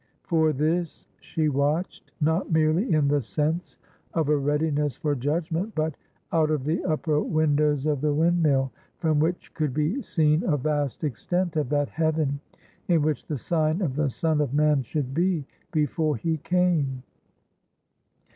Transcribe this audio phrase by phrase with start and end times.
[0.23, 3.77] For this she watched—not merely in the sense
[4.15, 9.53] of a readiness for judgment, but—out of the upper windows of the windmill, from which
[9.53, 12.39] could be seen a vast extent of that heaven
[12.87, 17.03] in which the sign of the Son of Man should be, before He came.